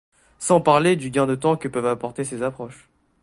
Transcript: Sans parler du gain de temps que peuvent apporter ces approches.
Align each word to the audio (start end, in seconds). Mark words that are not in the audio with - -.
Sans 0.39 0.61
parler 0.61 0.95
du 0.95 1.11
gain 1.11 1.27
de 1.27 1.35
temps 1.35 1.55
que 1.57 1.67
peuvent 1.67 1.85
apporter 1.85 2.23
ces 2.23 2.41
approches. 2.41 2.89